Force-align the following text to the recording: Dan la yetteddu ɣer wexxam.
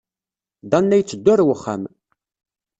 Dan 0.69 0.85
la 0.89 0.95
yetteddu 0.99 1.31
ɣer 1.33 1.39
wexxam. 1.47 1.83